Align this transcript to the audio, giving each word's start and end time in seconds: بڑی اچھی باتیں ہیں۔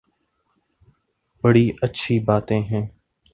بڑی 1.43 1.65
اچھی 1.81 2.19
باتیں 2.27 2.61
ہیں۔ 2.61 2.85